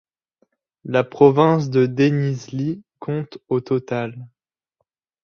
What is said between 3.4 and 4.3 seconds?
au total.